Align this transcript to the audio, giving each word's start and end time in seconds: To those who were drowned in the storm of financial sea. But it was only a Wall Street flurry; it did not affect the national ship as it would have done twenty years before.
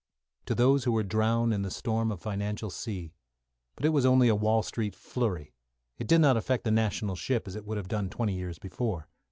To 0.47 0.55
those 0.55 0.83
who 0.85 0.93
were 0.93 1.03
drowned 1.03 1.53
in 1.53 1.61
the 1.61 1.69
storm 1.69 2.11
of 2.11 2.19
financial 2.19 2.71
sea. 2.71 3.13
But 3.75 3.85
it 3.85 3.89
was 3.89 4.03
only 4.03 4.29
a 4.29 4.35
Wall 4.35 4.63
Street 4.63 4.95
flurry; 4.95 5.53
it 5.99 6.07
did 6.07 6.21
not 6.21 6.35
affect 6.37 6.63
the 6.63 6.71
national 6.71 7.15
ship 7.15 7.47
as 7.47 7.55
it 7.55 7.65
would 7.67 7.77
have 7.77 7.87
done 7.87 8.09
twenty 8.09 8.33
years 8.33 8.57
before. 8.57 9.07